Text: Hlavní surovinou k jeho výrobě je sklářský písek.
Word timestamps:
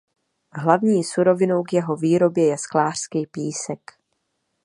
Hlavní 0.53 1.03
surovinou 1.03 1.63
k 1.63 1.73
jeho 1.73 1.95
výrobě 1.95 2.45
je 2.47 2.57
sklářský 2.57 3.25
písek. 3.27 3.81